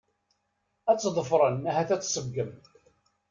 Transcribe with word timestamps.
Ad 0.91 0.97
ten-ḍefren 0.99 1.67
ahat 1.69 1.89
ad 1.95 2.01
tseggem. 2.01 2.51